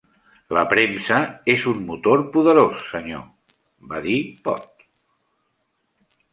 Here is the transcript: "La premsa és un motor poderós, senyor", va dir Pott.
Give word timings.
"La 0.57 0.61
premsa 0.69 1.19
és 1.55 1.65
un 1.73 1.83
motor 1.91 2.25
poderós, 2.37 2.83
senyor", 2.95 3.23
va 3.93 4.03
dir 4.09 4.19
Pott. 4.49 4.89